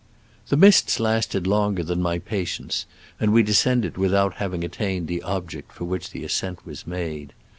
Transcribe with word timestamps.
The 0.47 0.57
mists 0.57 0.99
lasted 0.99 1.45
longer 1.45 1.83
than 1.83 2.01
my 2.01 2.17
pa 2.17 2.37
tience, 2.37 2.85
and 3.19 3.31
we 3.31 3.43
descended 3.43 3.99
without 3.99 4.37
hav 4.37 4.51
ing 4.51 4.63
attained 4.63 5.07
the 5.07 5.21
object 5.21 5.71
for 5.71 5.85
which 5.85 6.09
the 6.09 6.23
ascent 6.23 6.65
was 6.65 6.87
made. 6.87 7.33